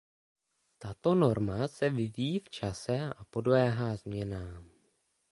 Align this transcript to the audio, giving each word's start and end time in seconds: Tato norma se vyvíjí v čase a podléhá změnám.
Tato 0.77 1.13
norma 1.15 1.67
se 1.67 1.89
vyvíjí 1.89 2.39
v 2.39 2.49
čase 2.49 2.99
a 3.17 3.23
podléhá 3.23 3.95
změnám. 3.95 4.71